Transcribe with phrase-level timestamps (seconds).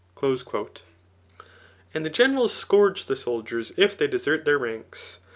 [0.09, 0.21] *
[1.93, 5.19] And the generals scourge the soldiers if they desert their ranks.